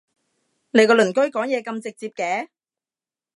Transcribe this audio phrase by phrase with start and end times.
[0.71, 2.47] 你個鄰居講嘢咁直接嘅？